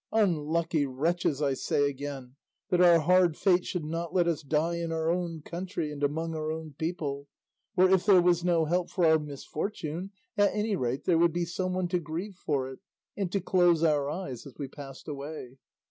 Unlucky 0.13 0.87
wretches, 0.87 1.43
I 1.43 1.53
say 1.53 1.87
again, 1.87 2.35
that 2.71 2.81
our 2.81 2.97
hard 3.01 3.37
fate 3.37 3.67
should 3.67 3.85
not 3.85 4.15
let 4.15 4.27
us 4.27 4.41
die 4.41 4.77
in 4.77 4.91
our 4.91 5.11
own 5.11 5.43
country 5.43 5.91
and 5.91 6.01
among 6.01 6.33
our 6.33 6.51
own 6.51 6.73
people, 6.73 7.27
where 7.75 7.91
if 7.93 8.07
there 8.07 8.19
was 8.19 8.43
no 8.43 8.65
help 8.65 8.89
for 8.89 9.05
our 9.05 9.19
misfortune, 9.19 10.09
at 10.39 10.55
any 10.55 10.75
rate 10.75 11.03
there 11.05 11.19
would 11.19 11.33
be 11.33 11.45
some 11.45 11.73
one 11.75 11.87
to 11.89 11.99
grieve 11.99 12.35
for 12.35 12.67
it 12.67 12.79
and 13.15 13.31
to 13.31 13.39
close 13.41 13.83
our 13.83 14.09
eyes 14.09 14.47
as 14.47 14.57
we 14.57 14.67
passed 14.67 15.07
away! 15.07 15.59